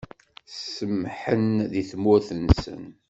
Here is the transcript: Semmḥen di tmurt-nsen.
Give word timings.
Semmḥen 0.73 1.49
di 1.71 1.83
tmurt-nsen. 1.89 2.83